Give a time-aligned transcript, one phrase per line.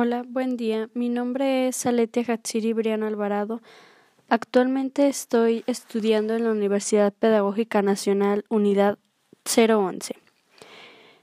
[0.00, 0.88] Hola, buen día.
[0.94, 3.60] Mi nombre es Aletia Hatsiri Briano Alvarado.
[4.28, 9.00] Actualmente estoy estudiando en la Universidad Pedagógica Nacional Unidad
[9.44, 10.14] 011.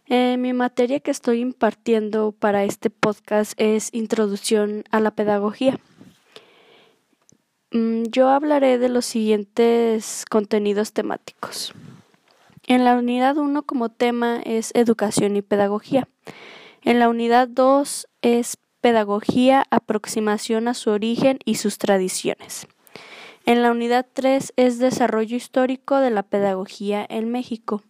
[0.07, 5.79] Eh, mi materia que estoy impartiendo para este podcast es Introducción a la Pedagogía.
[7.71, 11.73] Mm, yo hablaré de los siguientes contenidos temáticos.
[12.67, 16.09] En la unidad 1 como tema es Educación y Pedagogía.
[16.81, 22.67] En la unidad 2 es Pedagogía, aproximación a su origen y sus tradiciones.
[23.47, 27.81] En la unidad 3 es Desarrollo histórico de la pedagogía en México.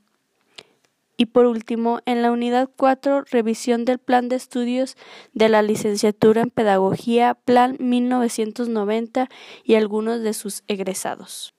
[1.18, 4.96] Y por último, en la unidad 4, revisión del plan de estudios
[5.34, 9.30] de la licenciatura en Pedagogía, Plan 1990
[9.66, 11.55] y algunos de sus egresados.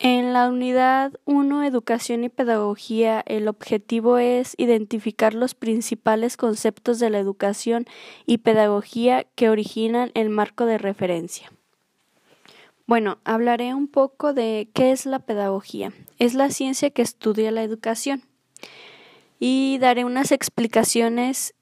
[0.00, 7.10] En la unidad 1, Educación y Pedagogía, el objetivo es identificar los principales conceptos de
[7.10, 7.86] la educación
[8.26, 11.52] y pedagogía que originan el marco de referencia.
[12.86, 15.92] Bueno, hablaré un poco de qué es la pedagogía.
[16.18, 18.22] Es la ciencia que estudia la educación.
[19.38, 21.54] Y daré unas explicaciones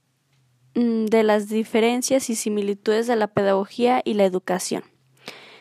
[0.75, 4.85] mm, de las diferencias y similitudes de la pedagogía y la educación.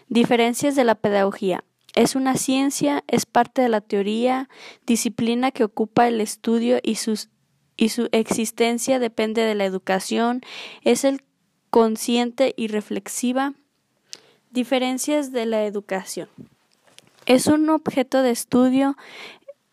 [0.07, 1.63] Diferencias de la pedagogía.
[1.95, 4.49] Es una ciencia, es parte de la teoría,
[4.85, 6.97] disciplina que ocupa el estudio y,
[7.77, 10.41] y su existencia depende de la educación,
[10.83, 11.23] es el
[11.69, 13.53] consciente y reflexiva.
[14.51, 16.27] Diferencias de la educación.
[17.25, 18.97] Es un objeto de estudio,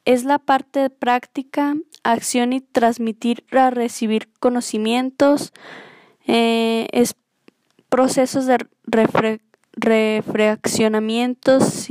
[0.04, 5.52] es la parte práctica, acción y transmitir a recibir conocimientos,
[6.26, 7.14] eh, es
[7.88, 9.47] procesos de reflexión
[9.78, 11.88] refraccionamientos.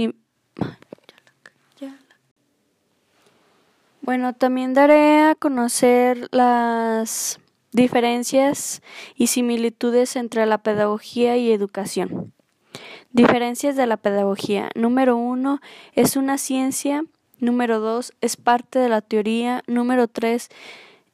[4.02, 7.40] Bueno, también daré a conocer las
[7.74, 8.82] diferencias
[9.16, 12.32] y similitudes entre la pedagogía y educación.
[13.12, 14.70] Diferencias de la pedagogía.
[14.76, 15.60] Número uno,
[15.94, 17.04] es una ciencia.
[17.40, 19.62] Número dos, es parte de la teoría.
[19.68, 20.48] Número tres,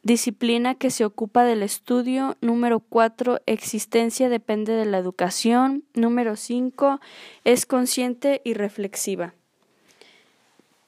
[0.03, 2.35] Disciplina que se ocupa del estudio.
[2.41, 3.39] Número 4.
[3.45, 5.85] Existencia depende de la educación.
[5.93, 6.99] Número 5.
[7.45, 9.33] Es consciente y reflexiva.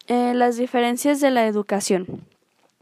[0.08, 2.26] Eh, las diferencias de la educación.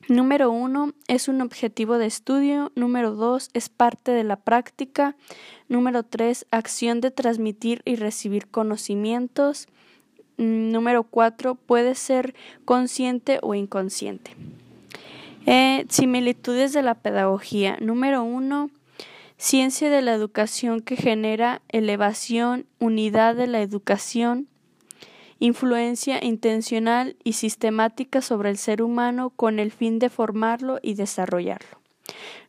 [0.08, 0.94] Número 1.
[1.08, 2.72] Es un objetivo de estudio.
[2.74, 3.52] Número 2.
[3.54, 5.16] Es parte de la práctica.
[5.70, 6.48] Número 3.
[6.50, 9.68] Acción de transmitir y recibir conocimientos.
[10.38, 11.54] Mm, número 4.
[11.54, 12.34] Puede ser
[12.66, 14.36] consciente o inconsciente.
[15.46, 17.78] Eh, similitudes de la pedagogía.
[17.82, 18.70] Número uno,
[19.38, 24.48] ciencia de la educación que genera elevación, unidad de la educación,
[25.40, 31.82] influencia intencional y sistemática sobre el ser humano con el fin de formarlo y desarrollarlo.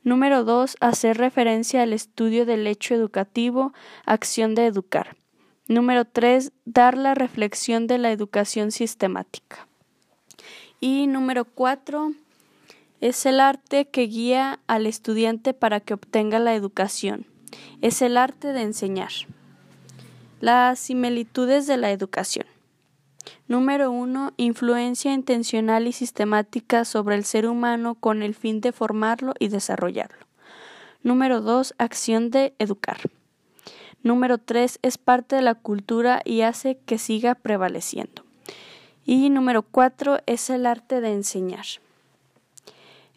[0.05, 3.73] Número dos, hacer referencia al estudio del hecho educativo,
[4.05, 5.17] acción de educar.
[5.67, 9.67] Número tres, dar la reflexión de la educación sistemática.
[10.79, 12.13] Y número cuatro,
[13.01, 17.27] es el arte que guía al estudiante para que obtenga la educación.
[17.81, 19.13] Es el arte de enseñar.
[20.41, 22.47] Las similitudes de la educación.
[23.47, 24.33] Número 1.
[24.37, 30.27] Influencia intencional y sistemática sobre el ser humano con el fin de formarlo y desarrollarlo.
[31.03, 31.75] Número 2.
[31.79, 32.99] Acción de educar.
[34.03, 34.79] Número 3.
[34.83, 38.25] Es parte de la cultura y hace que siga prevaleciendo.
[39.05, 40.21] Y número 4.
[40.27, 41.67] Es el arte de enseñar.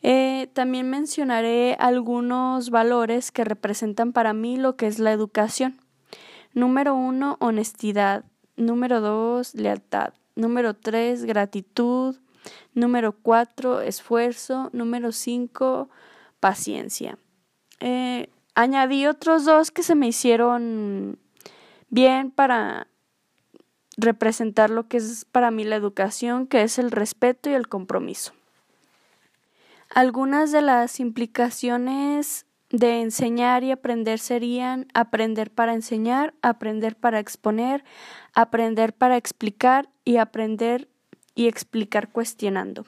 [0.09, 5.81] Eh, también mencionaré algunos valores que representan para mí lo que es la educación.
[6.53, 8.23] Número uno, honestidad.
[8.55, 10.13] Número dos, lealtad.
[10.33, 12.15] Número tres, gratitud.
[12.73, 14.69] Número cuatro, esfuerzo.
[14.71, 15.89] Número cinco,
[16.39, 17.17] paciencia.
[17.81, 21.19] Eh, añadí otros dos que se me hicieron
[21.89, 22.87] bien para
[23.97, 28.36] representar lo que es para mí la educación, que es el respeto y el compromiso.
[29.89, 37.83] Algunas de las implicaciones de enseñar y aprender serían aprender para enseñar, aprender para exponer,
[38.33, 40.89] aprender para explicar y aprender
[41.33, 42.85] y explicar cuestionando.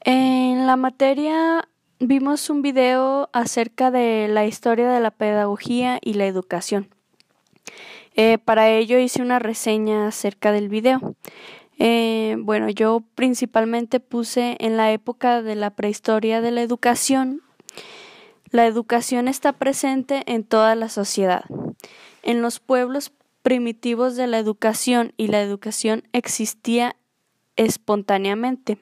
[0.00, 1.68] En la materia
[1.98, 6.88] vimos un video acerca de la historia de la pedagogía y la educación.
[8.16, 11.16] Eh, para ello hice una reseña acerca del video.
[11.78, 17.42] Eh, bueno, yo principalmente puse en la época de la prehistoria de la educación.
[18.50, 21.44] La educación está presente en toda la sociedad.
[22.22, 23.12] En los pueblos
[23.42, 26.96] primitivos de la educación y la educación existía
[27.56, 28.78] espontáneamente.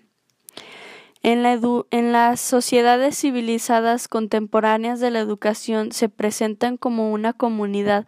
[1.23, 8.07] En, en, las sociedades civilizadas contemporáneas de la educación se presentan como una comunidad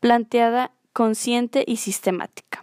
[0.00, 2.62] planteada, consciente y sistemática.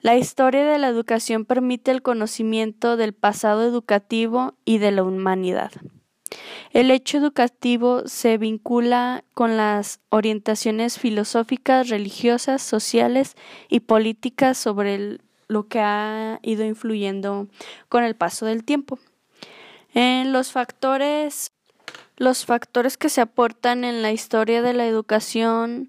[0.00, 5.72] La historia de la educación permite el conocimiento del pasado educativo y de la humanidad.
[6.72, 13.36] El hecho educativo se vincula con las orientaciones filosóficas, religiosas, sociales
[13.68, 15.18] y políticas sobre
[15.48, 17.48] lo que ha ido influyendo
[17.88, 19.00] con el paso del tiempo.
[19.94, 21.50] En los factores
[22.16, 25.88] los factores que se aportan en la historia de la educación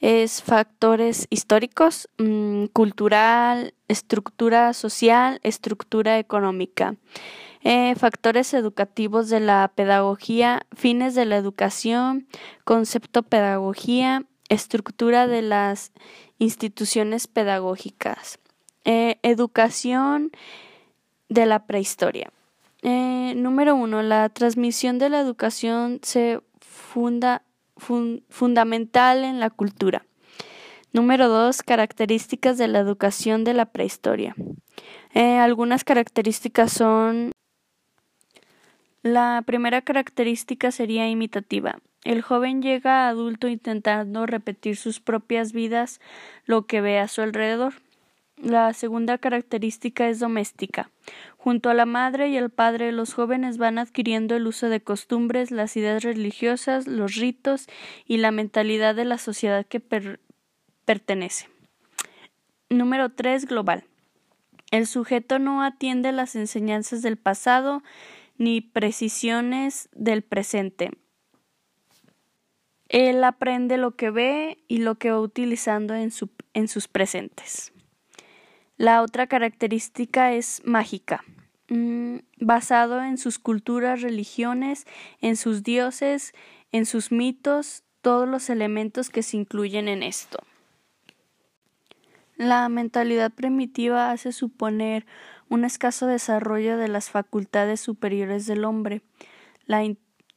[0.00, 6.96] es factores históricos, mm, cultural, estructura social, estructura económica.
[7.62, 12.28] Eh, factores educativos de la pedagogía, fines de la educación,
[12.64, 15.92] concepto pedagogía, estructura de las
[16.38, 18.38] instituciones pedagógicas,
[18.84, 20.30] eh, educación
[21.28, 22.32] de la prehistoria.
[22.82, 27.42] Eh, número uno, la transmisión de la educación se funda
[27.76, 30.04] fundamental en la cultura.
[30.92, 34.34] Número dos, características de la educación de la prehistoria.
[35.14, 37.32] algunas características son
[39.02, 41.78] la primera característica sería imitativa.
[42.04, 46.00] El joven llega adulto intentando repetir sus propias vidas
[46.46, 47.74] lo que ve a su alrededor.
[48.36, 50.90] La segunda característica es doméstica.
[51.48, 55.50] Junto a la madre y el padre, los jóvenes van adquiriendo el uso de costumbres,
[55.50, 57.68] las ideas religiosas, los ritos
[58.04, 59.80] y la mentalidad de la sociedad que
[60.84, 61.48] pertenece.
[62.68, 63.46] Número 3.
[63.46, 63.84] Global.
[64.70, 67.82] El sujeto no atiende las enseñanzas del pasado
[68.36, 70.90] ni precisiones del presente.
[72.90, 76.12] Él aprende lo que ve y lo que va utilizando en,
[76.52, 77.72] en sus presentes.
[78.76, 81.24] La otra característica es mágica,
[81.68, 84.86] mm, basado en sus culturas, religiones,
[85.20, 86.34] en sus dioses,
[86.72, 90.38] en sus mitos, todos los elementos que se incluyen en esto.
[92.36, 95.06] La mentalidad primitiva hace suponer
[95.48, 99.02] un escaso desarrollo de las facultades superiores del hombre.
[99.66, 99.82] La,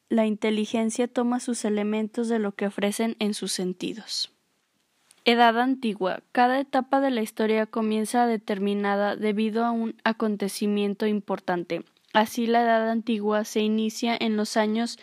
[0.09, 4.33] la inteligencia toma sus elementos de lo que ofrecen en sus sentidos.
[5.23, 6.23] Edad antigua.
[6.31, 11.83] Cada etapa de la historia comienza determinada debido a un acontecimiento importante.
[12.11, 14.97] Así la edad antigua se inicia en los años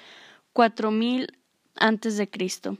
[0.54, 1.38] 4000
[1.76, 2.78] antes de Cristo,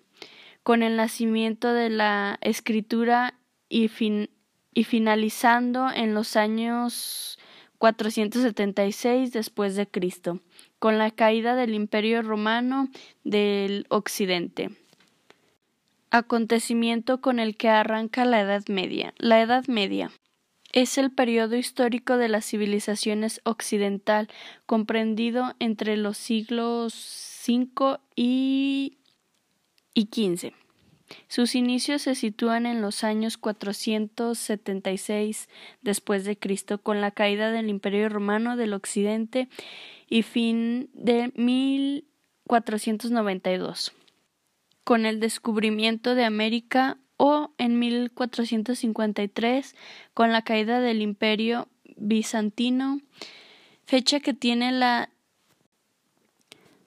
[0.65, 3.35] con el nacimiento de la escritura
[3.69, 4.31] y fin
[4.75, 7.39] y finalizando en los años
[7.79, 10.41] 476 después de Cristo,
[10.81, 12.89] con la caída del Imperio Romano
[13.23, 14.71] del Occidente.
[16.11, 19.15] Acontecimiento con el que arranca la Edad Media.
[19.19, 20.11] La Edad Media
[20.73, 24.29] es el periodo histórico de las civilizaciones occidental,
[24.67, 28.99] comprendido entre los siglos V y,
[29.95, 30.53] y XV.
[31.29, 35.49] Sus inicios se sitúan en los años 476
[35.81, 39.49] después de Cristo, con la caída del Imperio Romano del Occidente
[40.09, 43.93] y fin de 1492,
[44.89, 49.77] con el descubrimiento de América o en 1453
[50.15, 51.69] con la caída del Imperio
[51.99, 52.99] bizantino,
[53.85, 55.11] fecha que tiene la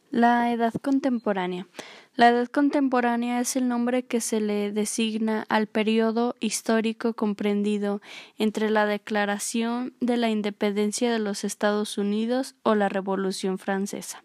[0.10, 1.68] la edad contemporánea.
[2.16, 8.02] La edad contemporánea es el nombre que se le designa al periodo histórico comprendido
[8.40, 14.24] entre la declaración de la independencia de los Estados Unidos o la Revolución Francesa.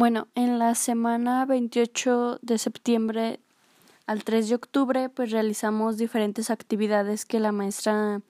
[0.00, 3.38] Bueno, en la semana 28 de septiembre
[4.06, 8.22] al 3 de octubre, pues realizamos diferentes actividades que la maestra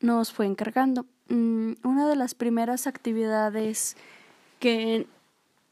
[0.00, 1.06] nos fue encargando.
[1.28, 3.96] Mm, una de las primeras actividades
[4.58, 5.06] que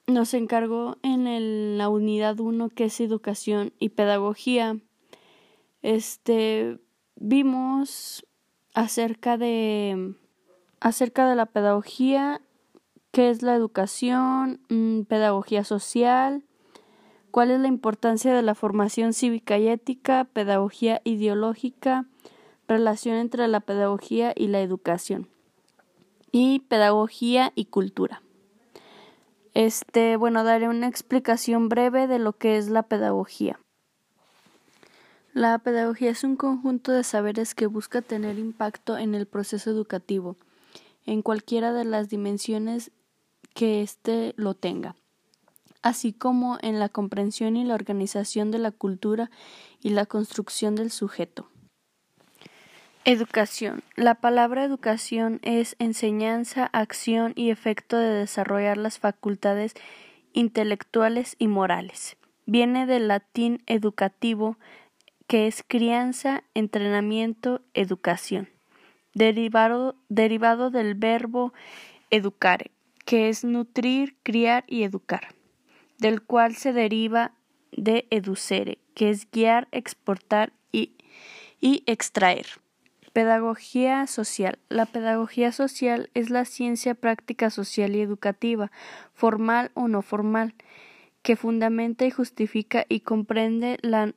[0.06, 4.76] nos encargó en la unidad 1 que es educación y pedagogía.
[5.82, 6.78] Este
[7.16, 8.24] vimos
[8.72, 10.14] acerca de
[10.78, 12.40] acerca de la pedagogía,
[13.10, 16.44] qué es la educación, mm, pedagogía social,
[17.30, 22.06] cuál es la importancia de la formación cívica y ética, pedagogía ideológica,
[22.66, 25.28] relación entre la pedagogía y la educación
[26.32, 28.22] y pedagogía y cultura.
[29.54, 33.58] Este, bueno, daré una explicación breve de lo que es la pedagogía.
[35.32, 40.36] La pedagogía es un conjunto de saberes que busca tener impacto en el proceso educativo,
[41.06, 42.90] en cualquiera de las dimensiones
[43.58, 44.94] que éste lo tenga,
[45.82, 49.32] así como en la comprensión y la organización de la cultura
[49.82, 51.50] y la construcción del sujeto.
[53.04, 53.82] Educación.
[53.96, 59.74] La palabra educación es enseñanza, acción y efecto de desarrollar las facultades
[60.32, 62.16] intelectuales y morales.
[62.46, 64.56] Viene del latín educativo,
[65.26, 68.50] que es crianza, entrenamiento, educación,
[69.14, 71.52] derivado, derivado del verbo
[72.10, 72.70] educare,
[73.08, 75.28] que es nutrir, criar y educar,
[75.96, 77.32] del cual se deriva
[77.72, 80.92] de educere, que es guiar, exportar y,
[81.58, 82.44] y extraer.
[83.14, 84.58] Pedagogía social.
[84.68, 88.70] La pedagogía social es la ciencia práctica social y educativa,
[89.14, 90.54] formal o no formal,
[91.22, 94.12] que fundamenta y justifica y comprende la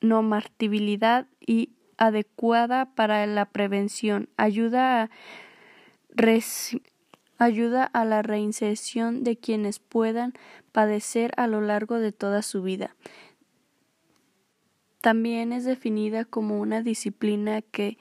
[0.00, 5.10] normatividad y adecuada para la prevención, ayuda a,
[7.42, 10.32] ayuda a la reinserción de quienes puedan
[10.70, 12.94] padecer a lo largo de toda su vida.
[15.00, 17.98] También es definida como una disciplina que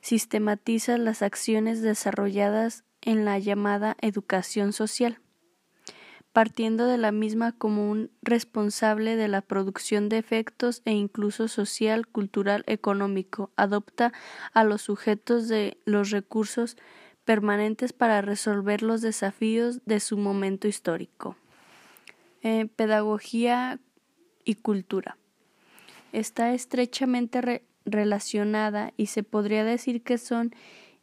[0.00, 5.20] sistematiza las acciones desarrolladas en la llamada educación social,
[6.32, 12.06] partiendo de la misma como un responsable de la producción de efectos e incluso social,
[12.06, 14.14] cultural, económico, adopta
[14.54, 16.78] a los sujetos de los recursos
[17.28, 21.36] permanentes para resolver los desafíos de su momento histórico.
[22.40, 23.80] Eh, pedagogía
[24.46, 25.18] y cultura.
[26.14, 30.54] Está estrechamente relacionada y se podría decir que son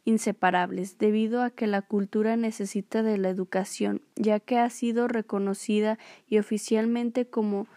[0.04, 5.96] inseparables, debido a que la cultura necesita de la educación, ya que ha sido reconocida
[6.26, 7.68] y oficialmente como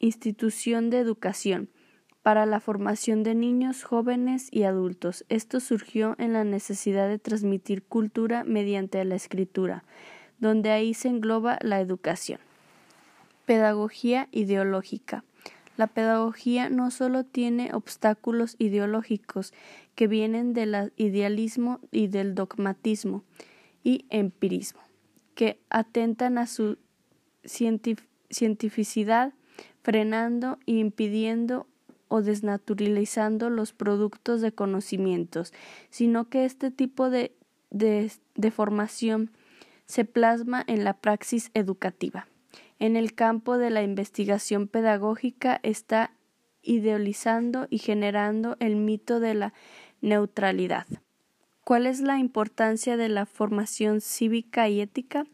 [0.00, 1.70] institución de educación
[2.22, 5.24] para la formación de niños, jóvenes y adultos.
[5.28, 9.84] Esto surgió en la necesidad de transmitir cultura mediante la escritura,
[10.38, 12.40] donde ahí se engloba la educación.
[13.44, 15.24] Pedagogía ideológica.
[15.76, 19.52] La pedagogía no solo tiene obstáculos ideológicos
[19.94, 23.24] que vienen del idealismo y del dogmatismo
[23.82, 24.80] y empirismo,
[25.34, 26.78] que atentan a su
[27.44, 29.32] cientificidad,
[29.82, 31.66] frenando e impidiendo
[32.12, 35.52] o desnaturalizando los productos de conocimientos,
[35.90, 37.34] sino que este tipo de,
[37.70, 39.30] de formación
[39.86, 42.26] se plasma en la praxis educativa
[42.82, 46.10] en el campo de la investigación pedagógica está
[46.62, 49.54] idealizando y generando el mito de la
[50.00, 50.88] neutralidad.
[51.62, 55.26] ¿Cuál es la importancia de la formación cívica y ética?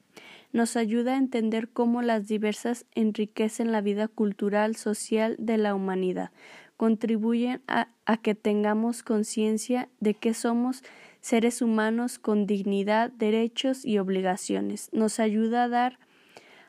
[0.53, 6.33] Nos ayuda a entender cómo las diversas enriquecen la vida cultural, social de la humanidad,
[6.79, 7.89] contribuyen a,
[8.23, 10.85] que tengamos conciencia de que somos
[11.21, 14.89] seres humanos con dignidad, derechos y obligaciones.
[14.93, 15.99] Nos ayuda a dar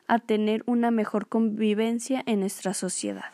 [0.07, 3.31] a tener una mejor convivencia en nuestra sociedad.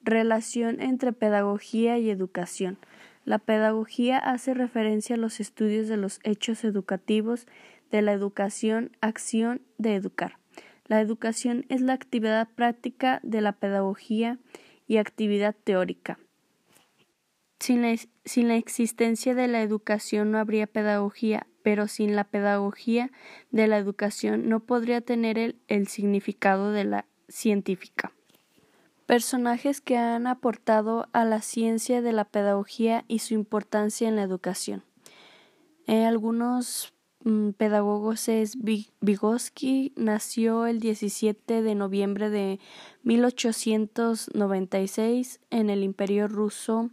[0.00, 2.78] Relación entre pedagogía y educación.
[3.24, 7.48] La pedagogía hace referencia a los estudios de los hechos educativos
[7.90, 10.38] de la educación, acción de educar.
[10.86, 14.38] La educación es la actividad práctica de la pedagogía
[14.92, 16.18] y actividad teórica.
[17.58, 23.10] Sin la, existencia de la educación no habría pedagogía, pero sin la pedagogía
[23.50, 28.12] de la educación no podría tener el, el significado de la científica.
[29.06, 34.24] Personajes que han aportado a la ciencia de la pedagogía y su importancia en la
[34.24, 34.84] educación.
[35.86, 36.92] Eh, algunos
[37.24, 38.56] mm, pedagogos es
[39.00, 42.60] Vygotsky, nació el 17 de noviembre de
[43.02, 46.90] 1896 en el Imperio ruso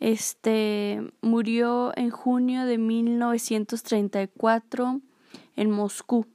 [0.00, 5.02] este murió en junio de 1934
[5.56, 6.26] en Moscú.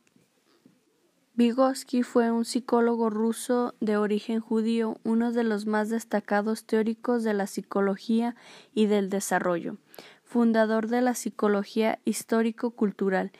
[1.34, 7.34] Vygotsky fue un psicólogo ruso de origen judío, uno de los más destacados teóricos de
[7.34, 8.36] la psicología
[8.76, 9.78] y del desarrollo,
[10.26, 13.32] fundador de la psicología histórico-cultural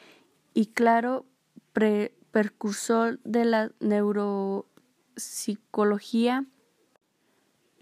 [0.54, 1.26] y claro
[1.74, 6.46] precursor de la neuropsicología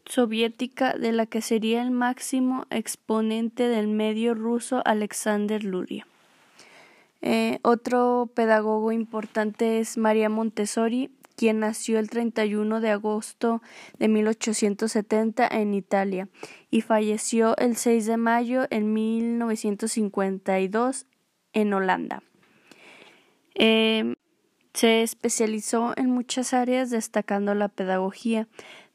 [0.06, 6.08] soviética de la que sería el máximo exponente del medio ruso Alexander Luria.
[7.22, 13.62] Eh, otro pedagogo importante es María Montessori, quien nació el 31 de agosto
[13.98, 16.30] de 1870 en Italia
[16.70, 21.08] y falleció el 6 de mayo en 1952
[21.54, 22.24] en Holanda.
[23.56, 24.16] Eh,
[24.74, 28.48] se especializó en muchas áreas destacando la pedagogía,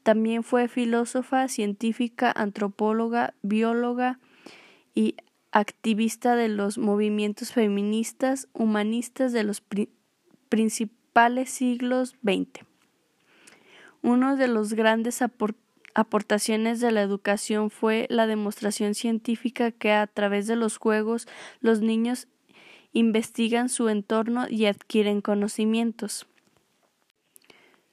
[0.03, 4.19] también fue filósofa, científica, antropóloga, bióloga
[4.93, 5.15] y
[5.51, 9.63] activista de los movimientos feministas humanistas de los
[11.45, 12.65] siglos XX.
[14.01, 15.21] Uno de los grandes
[15.93, 21.27] aportaciones de la educación fue la demostración científica que a través de los juegos
[21.59, 22.27] los niños
[22.93, 26.25] investigan su entorno y adquieren conocimientos.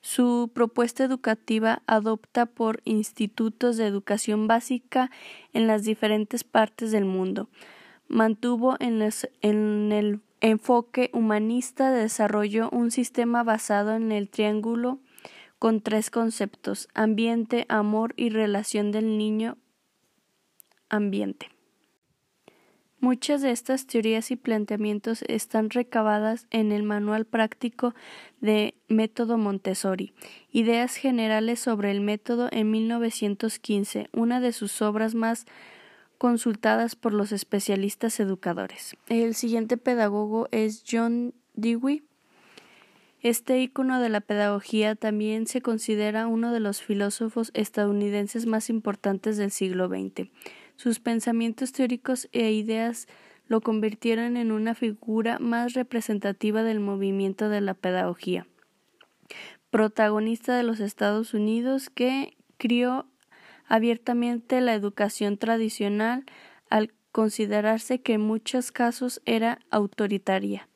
[0.00, 5.10] Su propuesta educativa adopta por institutos de educación básica
[5.52, 7.48] en las diferentes partes del mundo.
[8.06, 15.00] Mantuvo en el enfoque humanista, desarrolló un sistema basado en el triángulo
[15.58, 19.56] con tres conceptos ambiente, amor y relación del niño
[20.88, 21.50] ambiente.
[22.98, 27.94] Muchas de estas teorías y planteamientos están recabadas en el Manual Práctico
[28.40, 30.14] de Método Montessori,
[30.50, 35.44] Ideas Generales sobre el Método en 1915, una de sus obras más
[36.18, 38.96] consultadas por los especialistas educadores.
[39.08, 42.02] El siguiente pedagogo es John Dewey.
[43.20, 49.36] Este ícono de la pedagogía también se considera uno de los filósofos estadounidenses más importantes
[49.36, 50.30] del siglo XX.
[50.76, 53.08] Sus pensamientos teóricos e ideas
[53.48, 58.46] lo convirtieron en una figura más representativa del movimiento de la pedagogía.
[59.70, 63.06] Protagonista de los Estados Unidos que crió
[63.68, 66.24] abiertamente la educación tradicional
[66.70, 70.68] al considerarse que en muchos casos era autoritaria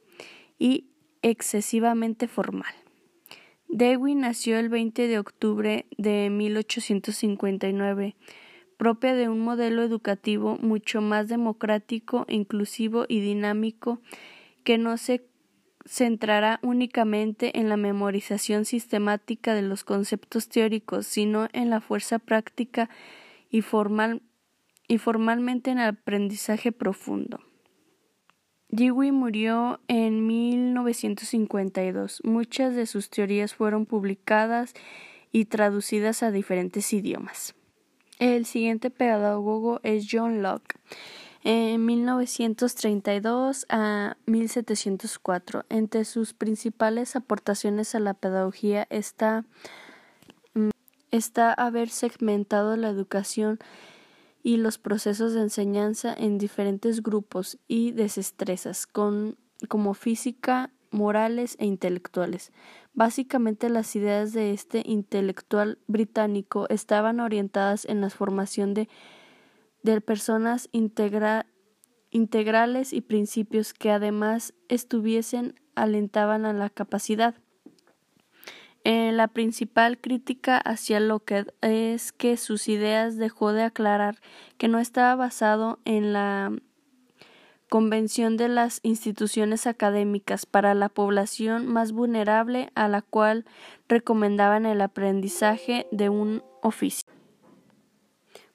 [0.59, 0.91] y
[1.23, 2.73] excesivamente formal.
[3.69, 8.17] Dewey nació el 20 de octubre de 1859
[8.81, 14.01] propia de un modelo educativo mucho más democrático, inclusivo y dinámico
[14.65, 15.23] que no se
[15.91, 22.89] centrará únicamente en la memorización sistemática de los conceptos teóricos, sino en la fuerza práctica
[23.51, 24.23] y, formal,
[24.87, 27.41] y formalmente en el aprendizaje profundo.
[28.69, 32.21] Dewey murió en 1952.
[32.23, 34.75] Muchas de sus teorías fueron publicadas
[35.33, 37.57] y traducidas a diferentes idiomas.
[38.21, 40.77] El siguiente pedagogo es John Locke.
[41.43, 49.45] En 1932 a 1704, entre sus principales aportaciones a la pedagogía está,
[50.53, 50.69] mm,
[51.11, 53.59] está haber segmentado la educación
[54.43, 59.37] y los procesos de enseñanza en diferentes grupos y desestrezas, con,
[59.69, 62.53] como física, morales e intelectuales.
[62.93, 68.89] Básicamente las ideas de este intelectual británico estaban orientadas en la formación de,
[69.83, 77.35] de personas integrales y principios que además estuviesen alentaban a la capacidad.
[78.85, 84.21] Eh, la principal crítica hacia Locke es que sus ideas dejó de aclarar
[84.57, 86.53] que no estaba basado en la
[87.71, 93.45] Convención de las instituciones académicas para la población más vulnerable a la cual
[93.89, 97.10] recomendaban el aprendizaje de un oficio.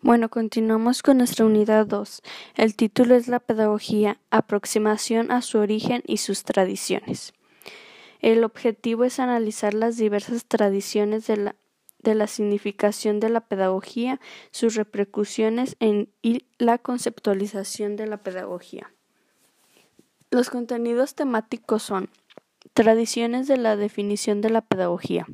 [0.06, 2.22] Bueno, continuamos con nuestra unidad 2.
[2.54, 7.34] El título es La pedagogía, aproximación a su origen y sus tradiciones.
[8.20, 11.56] El objetivo es analizar las diversas tradiciones de la,
[12.04, 14.20] de la significación de la pedagogía,
[14.52, 18.92] sus repercusiones en, y la conceptualización de la pedagogía.
[20.30, 22.12] Los contenidos temáticos son
[22.76, 25.26] Tradiciones de la definición de la pedagogía.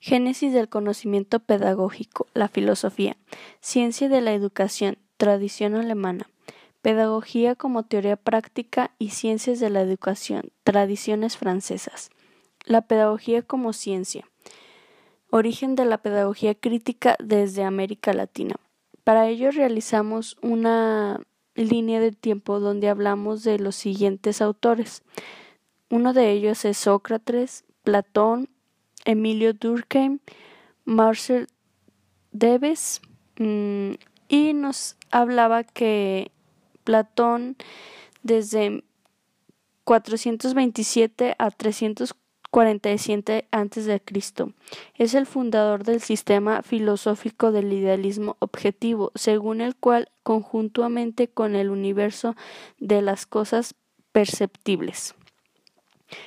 [0.00, 3.16] Génesis del conocimiento pedagógico, la filosofía.
[3.60, 6.28] Ciencia de la educación, tradición alemana.
[6.82, 12.10] Pedagogía como teoría práctica y ciencias de la educación, tradiciones francesas.
[12.64, 14.24] La pedagogía como ciencia.
[15.30, 18.56] Origen de la pedagogía crítica desde América Latina.
[19.04, 21.20] Para ello realizamos una
[21.54, 25.02] línea de tiempo donde hablamos de los siguientes autores.
[25.90, 28.48] Uno de ellos es Sócrates, Platón,
[29.08, 30.20] Emilio Durkheim,
[30.84, 31.48] Marcel
[32.30, 33.00] Debes,
[33.38, 33.94] mm,
[34.28, 36.30] y nos hablaba que
[36.84, 37.56] Platón
[38.22, 38.84] desde
[39.84, 44.02] 427 a 340 47 a.C.
[44.94, 51.70] Es el fundador del sistema filosófico del idealismo objetivo, según el cual, conjuntamente con el
[51.70, 52.36] universo
[52.78, 53.74] de las cosas
[54.12, 55.14] perceptibles.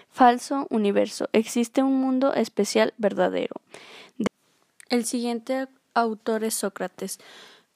[0.09, 1.29] Falso universo.
[1.33, 3.55] Existe un mundo especial verdadero.
[4.89, 7.19] El siguiente autor es Sócrates.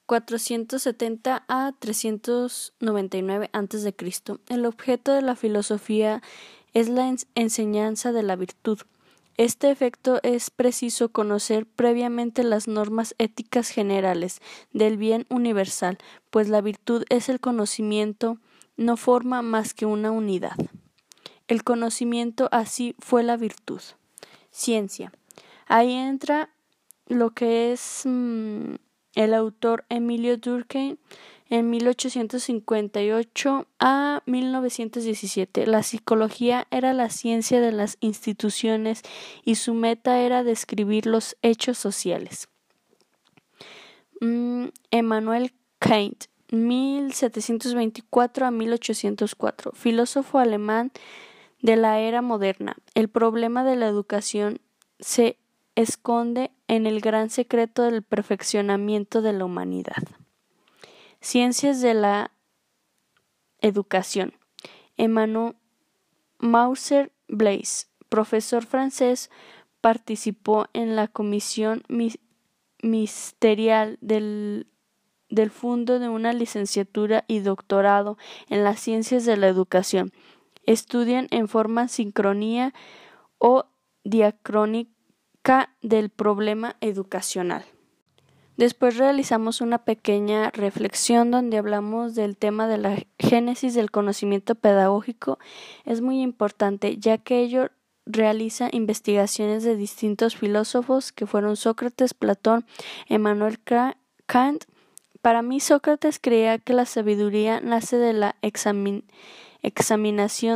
[0.05, 3.95] 470 a 399 a.C.
[4.49, 6.21] El objeto de la filosofía
[6.73, 8.79] es la enseñanza de la virtud.
[9.37, 14.39] Este efecto es preciso conocer previamente las normas éticas generales
[14.71, 15.97] del bien universal,
[16.29, 18.37] pues la virtud es el conocimiento,
[18.77, 20.55] no forma más que una unidad.
[21.47, 23.81] El conocimiento así fue la virtud.
[24.51, 25.11] Ciencia.
[25.67, 26.49] Ahí entra
[27.07, 28.75] lo que es mm,
[29.15, 30.97] el autor Emilio Durkheim
[31.49, 35.67] en 1858 a 1917.
[35.67, 39.03] La psicología era la ciencia de las instituciones
[39.43, 42.47] y su meta era describir los hechos sociales.
[44.21, 50.91] Mm, Emmanuel Kant, 1724 a 1804, filósofo alemán
[51.61, 52.75] de la era moderna.
[52.93, 54.59] El problema de la educación
[54.99, 55.37] se
[55.75, 60.03] esconde en el gran secreto del perfeccionamiento de la humanidad.
[61.19, 62.31] Ciencias de la
[63.59, 64.33] educación.
[64.97, 65.55] Emmanuel
[66.39, 69.29] Mauser Blaise, profesor francés,
[69.81, 71.83] participó en la comisión
[72.81, 74.67] ministerial del,
[75.29, 78.17] del Fondo de una licenciatura y doctorado
[78.49, 80.11] en las ciencias de la educación.
[80.65, 82.73] Estudian en forma sincronía
[83.37, 83.65] o
[84.03, 87.65] diacrónica del problema educacional.
[88.57, 95.39] Después realizamos una pequeña reflexión donde hablamos del tema de la génesis del conocimiento pedagógico.
[95.83, 97.69] Es muy importante ya que ello
[98.05, 102.65] realiza investigaciones de distintos filósofos que fueron Sócrates, Platón,
[103.09, 104.63] Emmanuel Kant.
[105.21, 109.11] Para mí Sócrates creía que la sabiduría nace de la examinación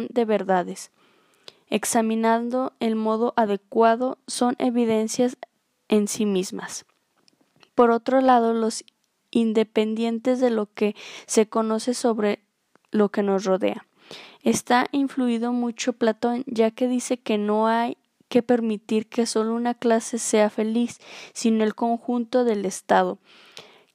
[0.10, 0.92] de verdades
[1.70, 5.38] examinando el modo adecuado, son evidencias
[5.88, 6.86] en sí mismas.
[7.76, 8.84] Por otro lado, los
[9.32, 10.96] independientes de lo que
[11.28, 12.44] se conoce sobre
[12.92, 13.86] lo que nos rodea.
[14.44, 19.74] Está influido mucho Platón, ya que dice que no hay que permitir que solo una
[19.74, 21.00] clase sea feliz,
[21.34, 23.20] sino el conjunto del Estado,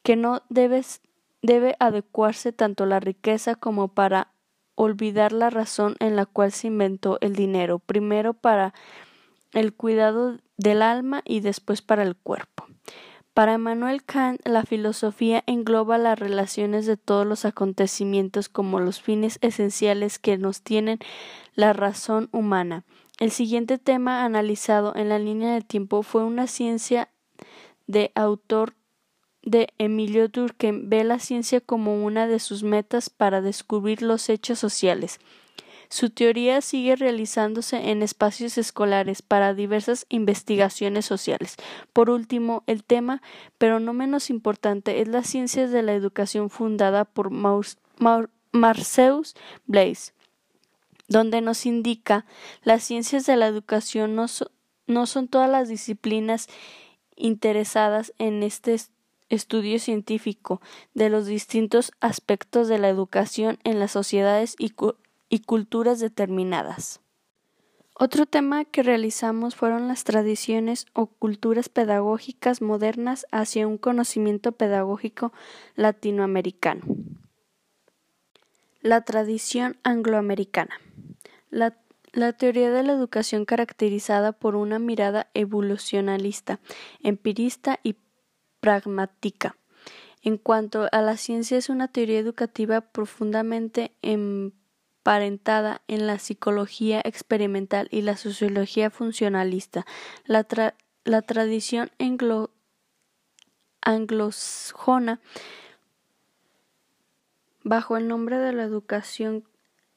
[0.02, 4.33] que no debe adecuarse tanto la riqueza como para
[4.74, 8.74] olvidar la razón en la cual se inventó el dinero, primero para
[9.52, 12.66] el cuidado del alma y después para el cuerpo.
[13.34, 19.38] Para Emmanuel Kant, la filosofía engloba las relaciones de todos los acontecimientos como los fines
[19.40, 21.00] esenciales que nos tienen
[21.54, 22.84] la razón humana.
[23.18, 27.08] El siguiente tema analizado en la línea del tiempo fue una ciencia
[27.88, 28.74] de autor
[29.44, 34.58] de Emilio Durkheim ve la ciencia como una de sus metas para descubrir los hechos
[34.58, 35.20] sociales.
[35.90, 41.56] Su teoría sigue realizándose en espacios escolares para diversas investigaciones sociales.
[41.92, 43.22] Por último, el tema,
[43.58, 47.30] pero no menos importante, es la ciencia de la educación fundada por
[48.50, 50.14] Marceus Blaise,
[51.06, 52.24] donde nos indica
[52.62, 54.26] las ciencias de la educación no,
[54.86, 56.48] no son todas las disciplinas
[57.14, 58.93] interesadas en este estudio
[59.38, 60.60] científico
[60.94, 64.70] de los distintos aspectos de la educación en las sociedades y,
[65.40, 67.00] culturas determinadas.
[67.96, 75.32] Otro tema que realizamos fueron las tradiciones o culturas pedagógicas modernas hacia un conocimiento pedagógico
[75.76, 76.82] latinoamericano.
[78.80, 80.80] La tradición angloamericana.
[81.50, 81.76] La,
[82.12, 86.58] la, teoría de la educación caracterizada por una mirada evolucionalista,
[87.00, 87.94] empirista y
[88.64, 89.56] pragmática.
[90.22, 97.88] En cuanto a la ciencia, es una teoría educativa profundamente emparentada en la psicología experimental
[97.90, 99.84] y la sociología funcionalista.
[100.24, 101.90] La, tradición
[103.82, 105.20] anglosajona,
[107.64, 109.44] bajo el nombre de la educación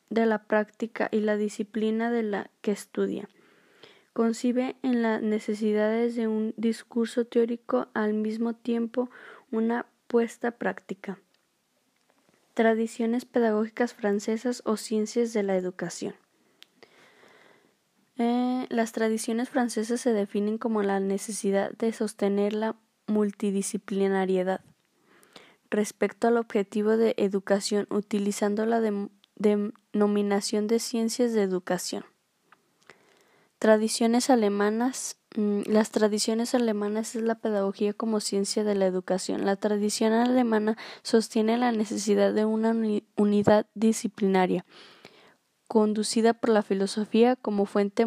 [0.10, 3.30] de la práctica y la disciplina de la que estudia
[4.18, 9.12] concibe en las necesidades de un discurso teórico al mismo tiempo
[9.52, 11.20] una puesta práctica.
[12.56, 16.16] Tradiciones pedagógicas francesas o ciencias de la educación.
[18.18, 22.76] Eh, las tradiciones francesas se definen como la necesidad de sostener la
[23.06, 24.62] multidisciplinariedad
[25.70, 28.82] respecto al objetivo de educación utilizando la
[29.36, 32.04] denominación de ciencias de educación.
[33.60, 35.18] Tradiciones alemanas.
[35.36, 39.46] Mm, las tradiciones alemanas es la pedagogía como ciencia de la educación.
[39.46, 42.76] La tradición alemana sostiene la necesidad de una
[43.16, 44.64] unidad disciplinaria,
[45.68, 48.06] conducida por la filosofía como fuente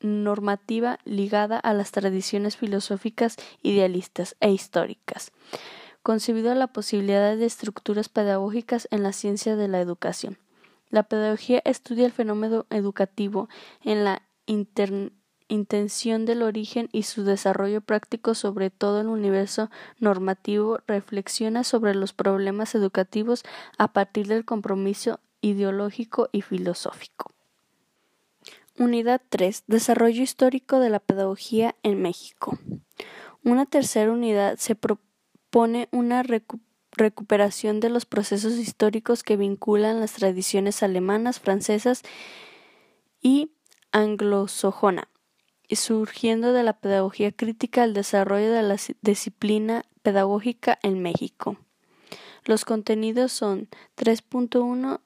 [0.00, 5.32] normativa ligada a las tradiciones filosóficas idealistas e históricas,
[6.04, 10.38] concebido la posibilidad de estructuras pedagógicas en la ciencia de la educación.
[10.90, 13.48] La pedagogía estudia el fenómeno educativo
[13.82, 14.22] en la
[15.48, 22.12] intención del origen y su desarrollo práctico sobre todo el universo normativo, reflexiona sobre los
[22.12, 23.44] problemas educativos
[23.78, 27.32] a partir del compromiso ideológico y filosófico.
[28.78, 29.64] Unidad 3.
[29.66, 32.58] Desarrollo histórico de la pedagogía en México.
[33.44, 40.82] Una tercera unidad se propone una recuperación de los procesos históricos que vinculan las tradiciones
[40.82, 42.02] alemanas, francesas
[43.22, 43.52] y
[43.92, 45.08] anglosajona,
[45.70, 51.56] surgiendo de la pedagogía crítica al desarrollo de la disciplina pedagógica en México.
[52.44, 55.00] Los contenidos son 3.1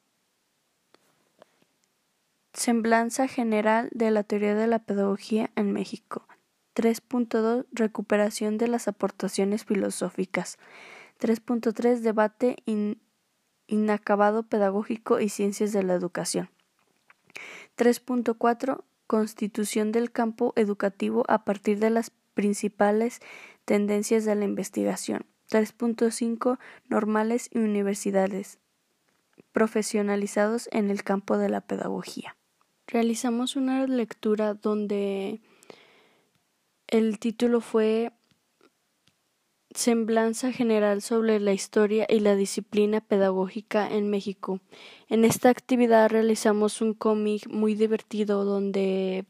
[2.53, 6.29] Semblanza general de la teoría de la pedagogía en México.
[6.77, 10.59] 3.2 Recuperación de las aportaciones filosóficas.
[11.25, 12.57] 3.3 Debate
[13.67, 16.51] inacabado pedagógico y ciencias de la educación.
[17.79, 23.21] 3.4 Constitución del campo educativo a partir de las principales
[23.65, 25.25] tendencias de la investigación.
[25.51, 26.59] 3.5
[26.91, 28.59] Normales y universidades
[29.53, 32.37] profesionalizados en el campo de la pedagogía.
[32.87, 35.41] Realizamos una lectura donde
[36.87, 38.13] el título fue
[39.75, 44.61] Semblanza general sobre la historia y la disciplina pedagógica en México.
[45.09, 49.27] En esta actividad realizamos un cómic muy divertido donde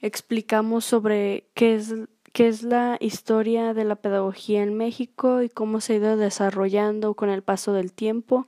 [0.00, 1.94] explicamos sobre qué es,
[2.32, 7.14] qué es la historia de la pedagogía en México y cómo se ha ido desarrollando
[7.14, 8.46] con el paso del tiempo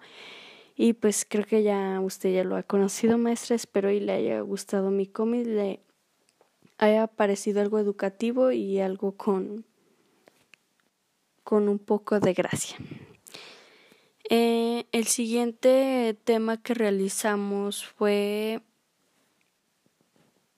[0.81, 3.57] y pues creo que ya usted ya lo ha conocido, maestra.
[3.57, 5.81] Espero y le haya gustado mi cómic, le
[6.79, 9.65] haya parecido algo educativo y algo con,
[11.49, 12.77] con un poco de gracia.
[14.29, 18.61] Eh, el siguiente tema que realizamos fue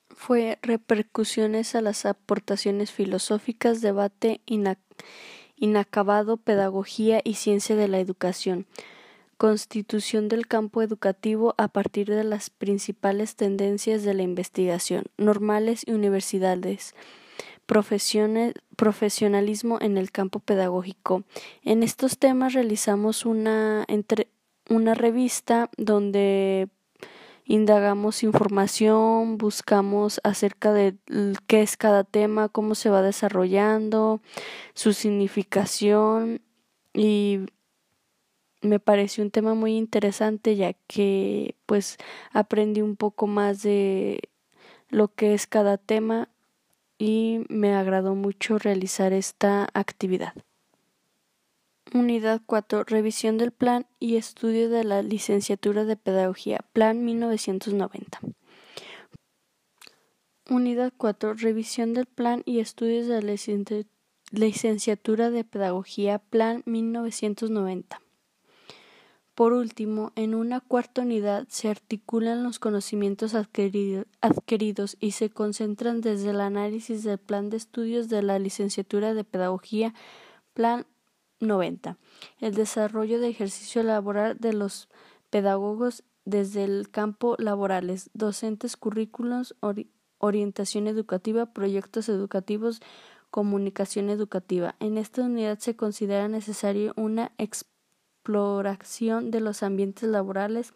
[0.09, 4.41] fue repercusiones a las aportaciones filosóficas, debate
[5.55, 8.67] inacabado, pedagogía y ciencia de la educación
[9.37, 15.93] constitución del campo educativo a partir de las principales tendencias de la investigación, normales y
[15.93, 16.93] universidades,
[18.75, 21.23] profesionalismo en el campo pedagógico.
[21.63, 24.27] En estos temas realizamos una, entre,
[24.69, 26.67] una revista donde
[27.45, 30.95] indagamos información, buscamos acerca de
[31.47, 34.21] qué es cada tema, cómo se va desarrollando,
[34.73, 36.41] su significación
[36.93, 37.39] y
[38.61, 41.97] me pareció un tema muy interesante ya que pues
[42.31, 44.19] aprendí un poco más de
[44.89, 46.29] lo que es cada tema
[47.01, 50.33] y me agradó mucho realizar esta actividad.
[51.95, 52.83] Unidad 4.
[52.83, 58.19] Revisión del plan y estudio de la licenciatura de Pedagogía, Plan 1990.
[60.47, 61.33] Unidad 4.
[61.33, 63.35] Revisión del plan y estudios de la
[64.31, 67.99] licenciatura de Pedagogía, Plan 1990.
[69.35, 76.31] Por último, en una cuarta unidad se articulan los conocimientos adquiridos y se concentran desde
[76.31, 79.93] el análisis del plan de estudios de la licenciatura de Pedagogía,
[80.53, 80.85] Plan
[81.39, 81.97] 90,
[82.39, 84.89] el desarrollo de ejercicio laboral de los
[85.29, 89.55] pedagogos desde el campo laborales, docentes, currículos,
[90.17, 92.81] orientación educativa, proyectos educativos,
[93.31, 94.75] comunicación educativa.
[94.79, 97.31] En esta unidad se considera necesario una
[98.21, 100.73] exploración de los ambientes laborales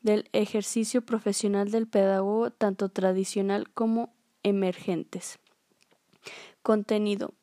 [0.00, 5.38] del ejercicio profesional del pedagogo, tanto tradicional como emergentes.
[6.62, 7.34] Contenido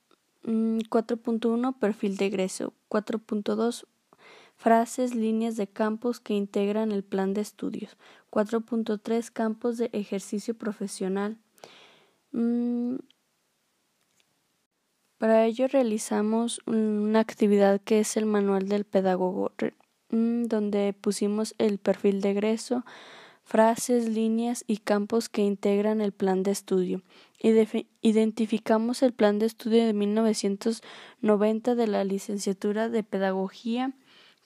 [0.43, 2.73] 4.1 mm, Perfil de egreso.
[2.89, 3.85] 4.2
[4.55, 7.97] Frases, líneas de campos que integran el plan de estudios.
[8.31, 11.37] 4.3 Campos de ejercicio profesional.
[12.31, 12.95] Mm,
[15.21, 19.51] para ello realizamos una actividad que es el manual del pedagogo,
[20.09, 22.83] mm, donde pusimos el perfil de egreso,
[23.43, 27.03] frases, líneas y campos que integran el plan de estudio.
[28.01, 33.93] Identificamos el plan de estudio de 1990 de la licenciatura de Pedagogía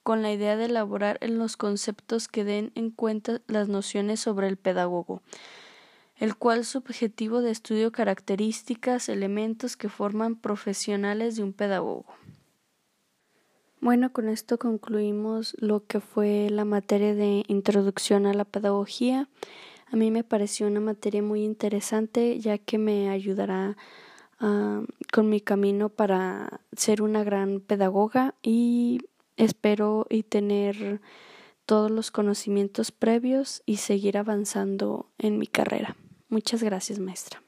[0.03, 4.49] con la idea de elaborar en los conceptos que den en cuenta las nociones sobre
[4.49, 5.21] el pedagogo
[6.17, 12.05] el cual su objetivo de estudio características, elementos que forman profesionales de un pedagogo.
[13.81, 19.29] Bueno, con esto concluimos lo que fue la materia de introducción a la pedagogía.
[19.87, 23.77] A mí me pareció una materia muy interesante ya que me ayudará
[24.39, 24.81] ah,
[25.13, 29.01] con mi camino para ser una gran pedagoga y
[29.37, 31.01] espero y tener
[31.65, 35.95] todos los conocimientos previos y seguir avanzando en mi carrera.
[36.29, 37.44] Muchas gracias, maestra.